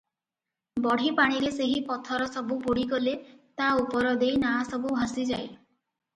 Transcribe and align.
ବଢ଼ିପାଣିରେ 0.85 1.51
ସେହି 1.57 1.75
ପଥର 1.89 2.29
ସବୁ 2.37 2.57
ବୁଡ଼ିଗଲେ 2.65 3.15
ତା 3.61 3.69
ଉପର 3.83 4.17
ଦେଇ 4.25 4.43
ନାଆସବୁ 4.47 4.97
ଭାସିଯାଏ। 4.99 5.47